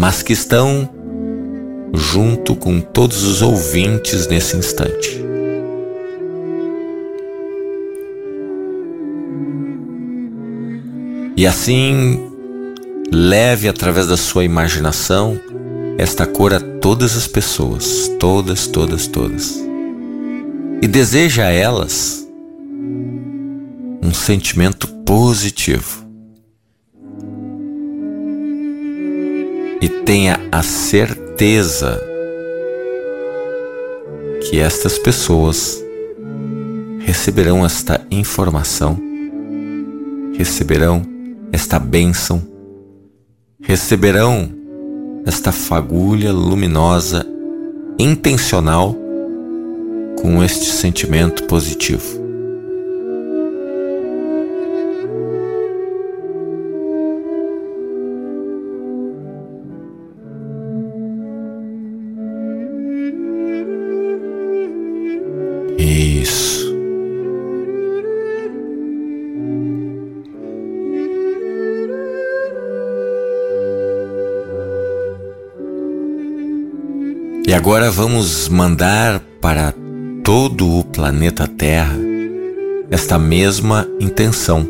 mas 0.00 0.22
que 0.22 0.32
estão 0.32 0.88
junto 1.92 2.56
com 2.56 2.80
todos 2.80 3.22
os 3.22 3.42
ouvintes 3.42 4.26
nesse 4.26 4.56
instante. 4.56 5.22
E 11.36 11.48
assim, 11.48 12.30
leve 13.12 13.68
através 13.68 14.06
da 14.06 14.16
sua 14.16 14.44
imaginação 14.44 15.40
esta 15.98 16.26
cor 16.26 16.54
a 16.54 16.60
todas 16.60 17.16
as 17.16 17.26
pessoas, 17.26 18.08
todas, 18.20 18.68
todas, 18.68 19.08
todas. 19.08 19.58
E 20.80 20.86
deseja 20.86 21.46
a 21.46 21.50
elas 21.50 22.24
um 24.00 24.14
sentimento 24.14 24.86
positivo. 24.86 26.04
E 29.80 29.88
tenha 29.88 30.38
a 30.52 30.62
certeza 30.62 32.00
que 34.42 34.60
estas 34.60 34.98
pessoas 34.98 35.82
receberão 37.00 37.66
esta 37.66 38.06
informação, 38.10 38.98
receberão 40.36 41.13
esta 41.54 41.78
bênção, 41.78 42.42
receberão 43.62 44.50
esta 45.24 45.52
fagulha 45.52 46.32
luminosa 46.32 47.24
intencional 47.96 48.92
com 50.20 50.42
este 50.42 50.66
sentimento 50.66 51.44
positivo. 51.44 52.23
Agora 77.64 77.90
vamos 77.90 78.46
mandar 78.46 79.20
para 79.40 79.72
todo 80.22 80.80
o 80.80 80.84
planeta 80.84 81.48
Terra 81.48 81.96
esta 82.90 83.18
mesma 83.18 83.88
intenção, 83.98 84.68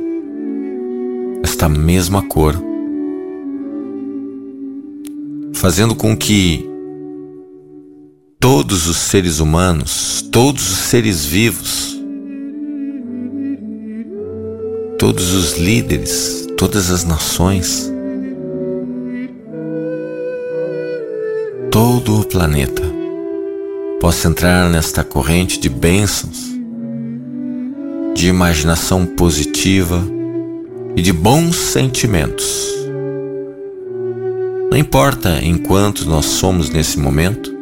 esta 1.43 1.69
mesma 1.69 2.23
cor, 2.23 2.55
fazendo 5.55 5.97
com 5.97 6.17
que 6.17 6.65
todos 8.39 8.87
os 8.87 8.97
seres 8.99 9.41
humanos, 9.41 10.23
todos 10.31 10.71
os 10.71 10.79
seres 10.79 11.25
vivos, 11.25 12.01
todos 15.01 15.33
os 15.33 15.59
líderes, 15.59 16.47
todas 16.57 16.93
as 16.93 17.03
nações, 17.03 17.93
todo 21.75 22.21
o 22.21 22.25
planeta 22.25 22.85
possa 24.01 24.29
entrar 24.29 24.71
nesta 24.71 25.03
corrente 25.03 25.59
de 25.59 25.69
bênçãos, 25.69 26.55
de 28.15 28.29
imaginação 28.29 29.05
positiva 29.05 30.01
e 30.95 31.03
de 31.03 31.13
bons 31.13 31.57
sentimentos. 31.57 32.73
Não 34.71 34.79
importa 34.79 35.41
em 35.43 35.59
quanto 35.59 36.09
nós 36.09 36.27
somos 36.27 36.71
nesse 36.71 36.97
momento, 36.97 37.53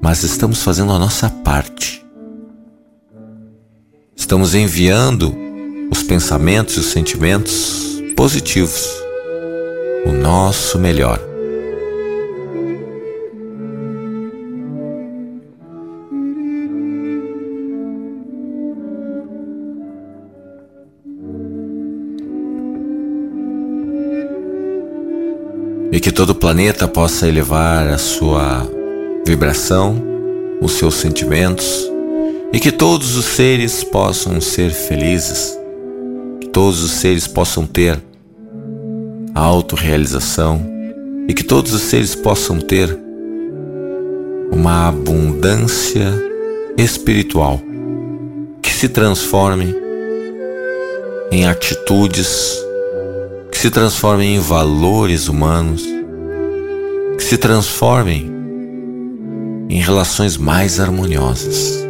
mas 0.00 0.22
estamos 0.22 0.62
fazendo 0.62 0.90
a 0.92 0.98
nossa 0.98 1.28
parte. 1.28 2.02
Estamos 4.16 4.54
enviando 4.54 5.36
os 5.92 6.02
pensamentos 6.02 6.78
e 6.78 6.80
os 6.80 6.86
sentimentos 6.86 8.00
positivos, 8.16 8.88
o 10.06 10.12
nosso 10.12 10.78
melhor. 10.78 11.29
E 25.92 25.98
que 25.98 26.12
todo 26.12 26.30
o 26.30 26.34
planeta 26.34 26.86
possa 26.86 27.26
elevar 27.26 27.88
a 27.88 27.98
sua 27.98 28.68
vibração, 29.26 30.00
os 30.60 30.72
seus 30.72 30.94
sentimentos 30.94 31.90
e 32.52 32.60
que 32.60 32.70
todos 32.72 33.16
os 33.16 33.24
seres 33.24 33.82
possam 33.84 34.40
ser 34.40 34.70
felizes, 34.70 35.58
que 36.40 36.48
todos 36.48 36.82
os 36.82 36.92
seres 36.92 37.26
possam 37.26 37.66
ter 37.66 38.00
a 39.34 39.40
autorrealização 39.40 40.60
e 41.28 41.34
que 41.34 41.44
todos 41.44 41.72
os 41.72 41.82
seres 41.82 42.14
possam 42.14 42.58
ter 42.58 42.98
uma 44.50 44.88
abundância 44.88 46.12
espiritual 46.76 47.60
que 48.60 48.72
se 48.72 48.88
transforme 48.88 49.74
em 51.30 51.46
atitudes 51.46 52.58
se 53.60 53.70
transformem 53.70 54.36
em 54.36 54.38
valores 54.38 55.28
humanos, 55.28 55.84
que 57.18 57.22
se 57.22 57.36
transformem 57.36 58.26
em 59.68 59.82
relações 59.82 60.38
mais 60.38 60.80
harmoniosas. 60.80 61.86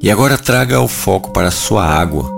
E 0.00 0.08
agora 0.08 0.38
traga 0.38 0.80
o 0.80 0.86
foco 0.86 1.32
para 1.32 1.48
a 1.48 1.50
sua 1.50 1.84
água. 1.84 2.35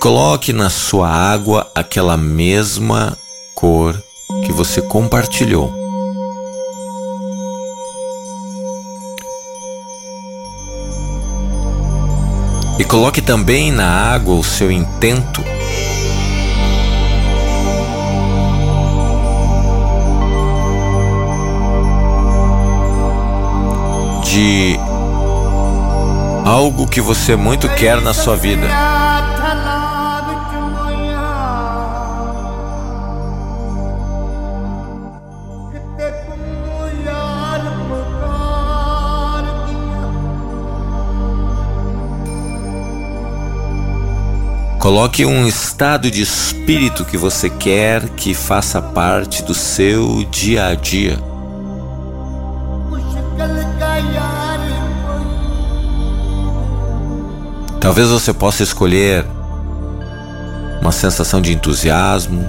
Coloque 0.00 0.50
na 0.50 0.70
sua 0.70 1.10
água 1.10 1.70
aquela 1.74 2.16
mesma 2.16 3.18
cor 3.54 4.02
que 4.42 4.50
você 4.50 4.80
compartilhou. 4.80 5.70
E 12.78 12.84
coloque 12.84 13.20
também 13.20 13.70
na 13.70 13.86
água 13.86 14.36
o 14.36 14.42
seu 14.42 14.72
intento 14.72 15.44
de 24.24 24.80
algo 26.46 26.88
que 26.88 27.02
você 27.02 27.36
muito 27.36 27.68
quer 27.74 28.00
na 28.00 28.14
sua 28.14 28.34
vida. 28.34 28.99
Coloque 44.80 45.26
um 45.26 45.46
estado 45.46 46.10
de 46.10 46.22
espírito 46.22 47.04
que 47.04 47.18
você 47.18 47.50
quer 47.50 48.08
que 48.08 48.32
faça 48.32 48.80
parte 48.80 49.42
do 49.42 49.52
seu 49.52 50.24
dia 50.24 50.68
a 50.68 50.74
dia. 50.74 51.18
Talvez 57.78 58.08
você 58.08 58.32
possa 58.32 58.62
escolher 58.62 59.26
uma 60.80 60.92
sensação 60.92 61.42
de 61.42 61.52
entusiasmo, 61.52 62.42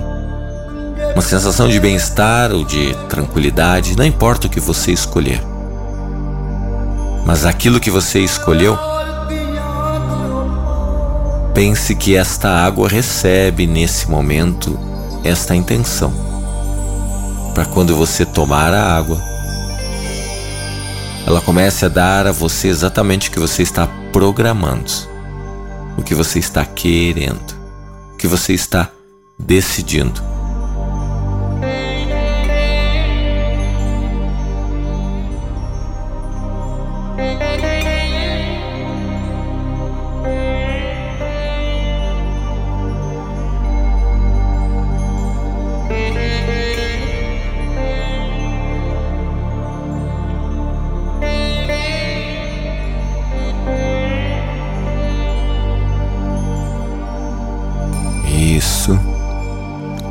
uma 1.14 1.22
sensação 1.22 1.68
de 1.68 1.82
bem-estar 1.82 2.54
ou 2.54 2.64
de 2.64 2.96
tranquilidade, 3.10 3.98
não 3.98 4.06
importa 4.06 4.48
o 4.48 4.50
que 4.50 4.62
você 4.62 4.94
escolher. 4.94 5.44
Mas 7.26 7.46
aquilo 7.46 7.78
que 7.78 7.92
você 7.92 8.22
escolheu, 8.22 8.80
pense 11.64 11.94
que 11.94 12.16
esta 12.16 12.50
água 12.50 12.90
recebe 12.90 13.68
nesse 13.68 14.10
momento 14.10 14.80
esta 15.24 15.56
intenção. 15.56 16.12
Para 17.54 17.66
quando 17.66 17.96
você 17.96 18.26
tomar 18.26 18.74
a 18.74 18.98
água, 18.98 19.22
ela 21.28 21.40
comece 21.40 21.86
a 21.86 21.88
dar 21.88 22.26
a 22.26 22.32
você 22.32 22.68
exatamente 22.68 23.30
o 23.30 23.32
que 23.32 23.40
você 23.40 23.62
está 23.62 23.86
programando, 24.12 24.92
o 26.00 26.02
que 26.02 26.16
você 26.16 26.40
está 26.40 26.66
querendo, 26.66 27.54
o 28.16 28.18
que 28.18 28.26
você 28.26 28.54
está 28.54 28.90
decidindo. 29.38 30.31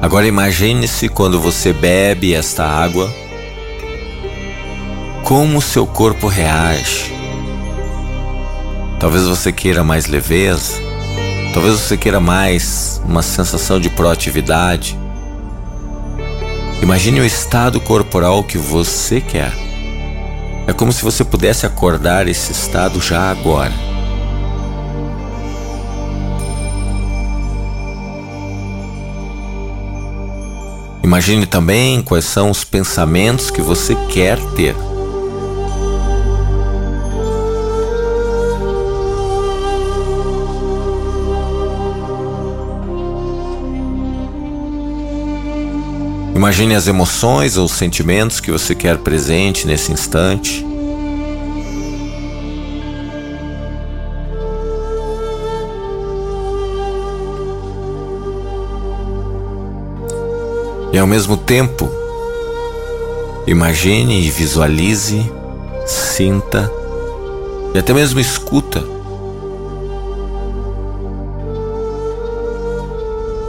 Agora 0.03 0.27
imagine-se 0.27 1.11
quando 1.11 1.39
você 1.39 1.75
bebe 1.75 2.35
esta 2.35 2.65
água, 2.65 3.13
como 5.23 5.61
seu 5.61 5.87
corpo 5.87 6.27
reage. 6.27 7.13
Talvez 8.99 9.25
você 9.27 9.53
queira 9.53 9.85
mais 9.85 10.07
leveza, 10.07 10.81
talvez 11.53 11.79
você 11.79 11.99
queira 11.99 12.19
mais 12.19 13.01
uma 13.05 13.23
sensação 13.23 13.79
de 13.79 13.91
proatividade. 13.91 14.99
Imagine 16.83 17.21
o 17.21 17.25
estado 17.25 17.79
corporal 17.79 18.43
que 18.43 18.57
você 18.57 19.21
quer. 19.21 19.53
É 20.67 20.73
como 20.73 20.93
se 20.93 21.03
você 21.03 21.23
pudesse 21.23 21.67
acordar 21.67 22.27
esse 22.27 22.53
estado 22.53 23.03
já 23.03 23.31
agora. 23.31 23.90
Imagine 31.11 31.45
também 31.45 32.01
quais 32.03 32.25
são 32.25 32.53
os 32.53 32.63
pensamentos 32.63 33.51
que 33.51 33.61
você 33.61 33.97
quer 34.13 34.39
ter. 34.55 34.77
Imagine 46.33 46.77
as 46.77 46.87
emoções 46.87 47.57
ou 47.57 47.67
sentimentos 47.67 48.39
que 48.39 48.53
você 48.53 48.73
quer 48.73 48.97
presente 48.99 49.67
nesse 49.67 49.91
instante. 49.91 50.70
Ao 61.01 61.07
mesmo 61.07 61.37
tempo, 61.37 61.89
imagine 63.47 64.21
e 64.21 64.31
visualize, 64.31 65.31
sinta 65.87 66.71
e 67.75 67.79
até 67.79 67.95
mesmo 67.95 68.21
escuta 68.21 68.85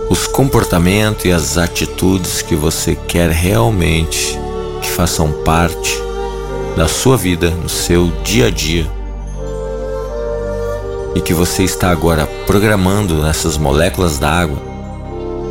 os 0.10 0.28
comportamentos 0.28 1.26
e 1.26 1.32
as 1.32 1.58
atitudes 1.58 2.42
que 2.42 2.56
você 2.56 2.96
quer 2.96 3.30
realmente 3.30 4.40
que 4.82 4.90
façam 4.90 5.32
parte 5.44 6.02
da 6.78 6.88
sua 6.88 7.18
vida, 7.18 7.50
no 7.50 7.68
seu 7.68 8.12
dia 8.24 8.48
a 8.48 8.50
dia. 8.50 8.90
E 11.14 11.20
que 11.20 11.34
você 11.34 11.64
está 11.64 11.92
agora 11.92 12.26
programando 12.48 13.22
nessas 13.22 13.58
moléculas 13.58 14.18
d'água 14.18 14.71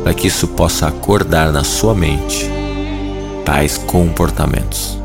para 0.03 0.13
que 0.13 0.27
isso 0.27 0.47
possa 0.49 0.87
acordar 0.87 1.51
na 1.51 1.63
sua 1.63 1.93
mente 1.93 2.49
tais 3.45 3.77
comportamentos. 3.77 5.00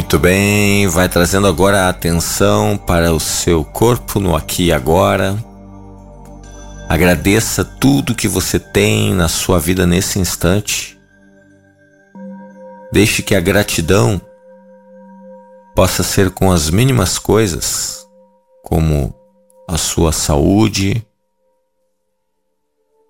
Muito 0.00 0.18
bem, 0.18 0.88
vai 0.88 1.10
trazendo 1.10 1.46
agora 1.46 1.82
a 1.82 1.88
atenção 1.90 2.74
para 2.74 3.12
o 3.12 3.20
seu 3.20 3.62
corpo 3.62 4.18
no 4.18 4.34
aqui 4.34 4.64
e 4.64 4.72
agora. 4.72 5.36
Agradeça 6.88 7.62
tudo 7.62 8.14
que 8.14 8.26
você 8.26 8.58
tem 8.58 9.12
na 9.12 9.28
sua 9.28 9.60
vida 9.60 9.86
nesse 9.86 10.18
instante. 10.18 10.98
Deixe 12.90 13.22
que 13.22 13.34
a 13.34 13.40
gratidão 13.40 14.18
possa 15.76 16.02
ser 16.02 16.30
com 16.30 16.50
as 16.50 16.70
mínimas 16.70 17.18
coisas, 17.18 18.08
como 18.64 19.14
a 19.68 19.76
sua 19.76 20.12
saúde, 20.12 21.06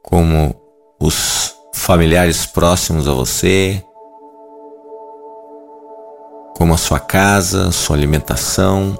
como 0.03 0.61
os 1.01 1.55
familiares 1.73 2.47
próximos 2.47 3.07
a 3.07 3.13
você, 3.13 3.81
como 6.61 6.75
a 6.75 6.77
sua 6.77 7.01
casa, 7.01 7.73
sua 7.73 7.97
alimentação. 7.97 8.95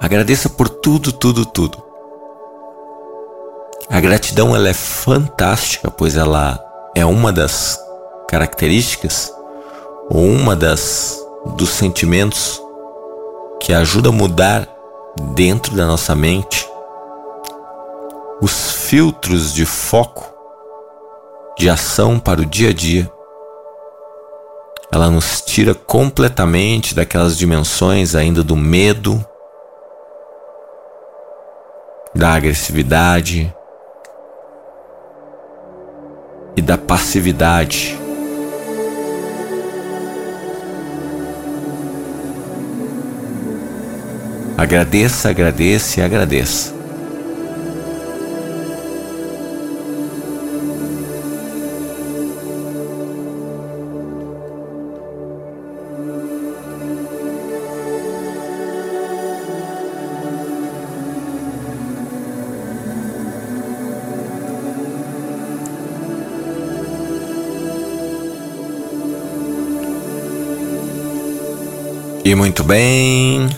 Agradeça 0.00 0.48
por 0.48 0.70
tudo, 0.70 1.12
tudo, 1.12 1.44
tudo. 1.44 1.84
A 3.90 4.00
gratidão 4.00 4.56
ela 4.56 4.70
é 4.70 4.72
fantástica, 4.72 5.90
pois 5.90 6.16
ela 6.16 6.58
é 6.94 7.04
uma 7.04 7.30
das 7.30 7.78
características 8.26 9.30
ou 10.08 10.24
uma 10.24 10.56
das 10.56 11.22
dos 11.56 11.68
sentimentos 11.68 12.58
que 13.60 13.74
ajuda 13.74 14.08
a 14.08 14.12
mudar 14.12 14.66
dentro 15.34 15.76
da 15.76 15.84
nossa 15.86 16.14
mente 16.14 16.66
os 18.40 18.70
filtros 18.70 19.52
de 19.52 19.66
foco 19.66 20.24
de 21.58 21.68
ação 21.68 22.18
para 22.18 22.40
o 22.40 22.46
dia 22.46 22.70
a 22.70 22.72
dia 22.72 23.12
ela 24.94 25.10
nos 25.10 25.40
tira 25.40 25.74
completamente 25.74 26.94
daquelas 26.94 27.36
dimensões 27.36 28.14
ainda 28.14 28.44
do 28.44 28.54
medo, 28.54 29.24
da 32.14 32.32
agressividade 32.34 33.52
e 36.56 36.62
da 36.62 36.78
passividade. 36.78 37.98
Agradeça, 44.56 45.28
agradeça 45.28 45.98
e 45.98 46.04
agradeça. 46.04 46.72
E 72.24 72.34
muito 72.34 72.64
bem, 72.64 73.50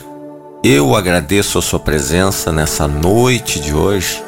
eu 0.65 0.97
agradeço 0.97 1.57
a 1.57 1.63
sua 1.63 1.79
presença 1.79 2.51
nessa 2.51 2.89
noite 2.89 3.61
de 3.61 3.73
hoje, 3.73 4.21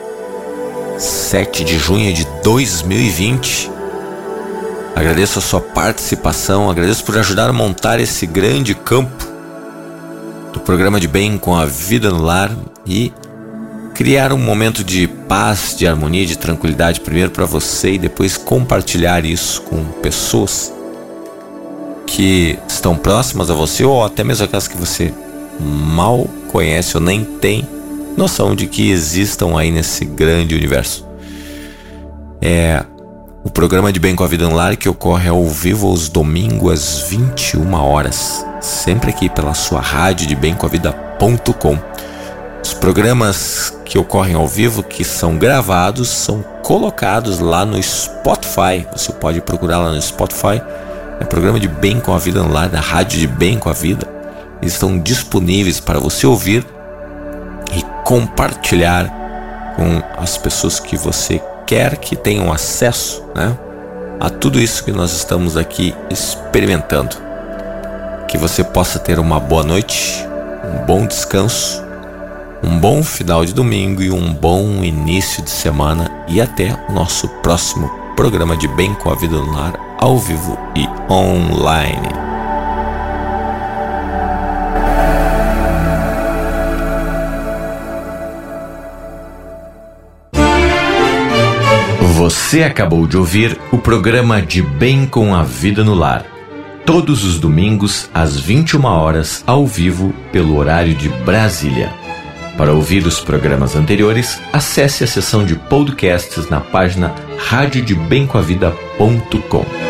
7 0.96 1.64
de 1.64 1.76
junho 1.76 2.14
de 2.14 2.24
2020. 2.44 3.68
Agradeço 4.94 5.40
a 5.40 5.42
sua 5.42 5.60
participação, 5.60 6.70
agradeço 6.70 7.04
por 7.04 7.18
ajudar 7.18 7.50
a 7.50 7.52
montar 7.52 7.98
esse 7.98 8.26
grande 8.26 8.76
campo 8.76 9.26
do 10.52 10.60
programa 10.60 11.00
de 11.00 11.08
bem 11.08 11.36
com 11.36 11.56
a 11.56 11.66
vida 11.66 12.08
no 12.08 12.22
lar 12.22 12.56
e 12.86 13.12
criar 13.92 14.32
um 14.32 14.38
momento 14.38 14.84
de 14.84 15.08
paz, 15.08 15.74
de 15.76 15.84
harmonia, 15.84 16.24
de 16.24 16.38
tranquilidade 16.38 17.00
primeiro 17.00 17.32
para 17.32 17.44
você 17.44 17.94
e 17.94 17.98
depois 17.98 18.36
compartilhar 18.36 19.24
isso 19.24 19.62
com 19.62 19.84
pessoas 20.00 20.77
que 22.18 22.58
estão 22.66 22.96
próximas 22.96 23.48
a 23.48 23.54
você 23.54 23.84
ou 23.84 24.04
até 24.04 24.24
mesmo 24.24 24.44
aquelas 24.44 24.66
que 24.66 24.76
você 24.76 25.14
mal 25.60 26.26
conhece 26.50 26.96
ou 26.96 27.00
nem 27.00 27.22
tem 27.22 27.64
noção 28.16 28.56
de 28.56 28.66
que 28.66 28.90
existam 28.90 29.56
aí 29.56 29.70
nesse 29.70 30.04
grande 30.04 30.52
universo. 30.52 31.06
É 32.42 32.84
o 33.44 33.48
programa 33.48 33.92
de 33.92 34.00
Bem 34.00 34.16
com 34.16 34.24
a 34.24 34.26
Vida 34.26 34.48
no 34.48 34.56
Lar 34.56 34.76
que 34.76 34.88
ocorre 34.88 35.28
ao 35.28 35.46
vivo 35.46 35.86
aos 35.86 36.08
domingos 36.08 36.72
às 36.72 37.08
21 37.08 37.72
horas, 37.74 38.44
sempre 38.60 39.10
aqui 39.10 39.28
pela 39.28 39.54
sua 39.54 39.80
rádio 39.80 40.26
de 40.26 40.34
bem 40.34 40.54
com 40.54 40.66
a 40.66 40.68
vida.com. 40.68 41.78
Os 42.60 42.74
programas 42.74 43.72
que 43.84 43.96
ocorrem 43.96 44.34
ao 44.34 44.48
vivo, 44.48 44.82
que 44.82 45.04
são 45.04 45.38
gravados, 45.38 46.08
são 46.08 46.42
colocados 46.64 47.38
lá 47.38 47.64
no 47.64 47.80
Spotify. 47.80 48.84
Você 48.90 49.12
pode 49.12 49.40
procurar 49.40 49.78
lá 49.78 49.92
no 49.92 50.02
Spotify 50.02 50.60
é 51.20 51.24
programa 51.24 51.58
de 51.58 51.68
Bem 51.68 51.98
com 52.00 52.14
a 52.14 52.18
Vida 52.18 52.42
no 52.42 52.52
lar, 52.52 52.68
da 52.68 52.80
Rádio 52.80 53.18
de 53.18 53.26
Bem 53.26 53.58
com 53.58 53.68
a 53.68 53.72
Vida. 53.72 54.06
Eles 54.62 54.74
estão 54.74 54.98
disponíveis 54.98 55.80
para 55.80 55.98
você 55.98 56.26
ouvir 56.26 56.64
e 57.76 57.82
compartilhar 58.04 59.08
com 59.76 60.02
as 60.20 60.36
pessoas 60.36 60.78
que 60.80 60.96
você 60.96 61.42
quer 61.66 61.96
que 61.96 62.16
tenham 62.16 62.52
acesso 62.52 63.24
né, 63.34 63.56
a 64.20 64.30
tudo 64.30 64.60
isso 64.60 64.84
que 64.84 64.92
nós 64.92 65.12
estamos 65.12 65.56
aqui 65.56 65.94
experimentando. 66.10 67.16
Que 68.28 68.38
você 68.38 68.62
possa 68.62 68.98
ter 68.98 69.18
uma 69.18 69.40
boa 69.40 69.64
noite, 69.64 70.24
um 70.64 70.84
bom 70.84 71.06
descanso, 71.06 71.82
um 72.62 72.78
bom 72.78 73.02
final 73.02 73.44
de 73.44 73.54
domingo 73.54 74.02
e 74.02 74.10
um 74.10 74.32
bom 74.32 74.84
início 74.84 75.42
de 75.42 75.50
semana 75.50 76.10
e 76.28 76.40
até 76.40 76.76
o 76.88 76.92
nosso 76.92 77.28
próximo 77.42 77.88
programa 78.16 78.56
de 78.56 78.68
Bem 78.68 78.94
com 78.94 79.10
a 79.10 79.14
Vida 79.14 79.36
no 79.36 79.52
Lar 79.52 79.87
ao 79.98 80.16
vivo 80.16 80.56
e 80.76 80.86
online. 81.12 82.08
Você 92.14 92.62
acabou 92.62 93.06
de 93.06 93.16
ouvir 93.16 93.58
o 93.72 93.78
programa 93.78 94.40
de 94.40 94.62
Bem 94.62 95.06
com 95.06 95.34
a 95.34 95.42
Vida 95.42 95.82
no 95.82 95.94
Lar. 95.94 96.24
Todos 96.86 97.24
os 97.24 97.38
domingos, 97.38 98.08
às 98.14 98.38
21 98.38 98.84
horas, 98.84 99.42
ao 99.46 99.66
vivo, 99.66 100.14
pelo 100.32 100.56
horário 100.56 100.94
de 100.94 101.08
Brasília. 101.08 101.92
Para 102.56 102.72
ouvir 102.72 103.06
os 103.06 103.20
programas 103.20 103.76
anteriores, 103.76 104.40
acesse 104.52 105.04
a 105.04 105.06
seção 105.06 105.44
de 105.44 105.54
podcasts 105.54 106.50
na 106.50 106.60
página 106.60 107.14
radiodebemcoavida.com. 107.38 109.87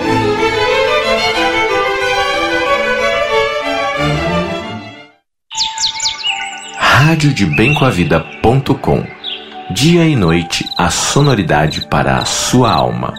radiodebemcoavida.com 7.09 9.03
Dia 9.71 10.07
e 10.07 10.15
noite 10.15 10.69
a 10.77 10.91
sonoridade 10.91 11.87
para 11.89 12.19
a 12.19 12.27
sua 12.27 12.71
alma. 12.71 13.15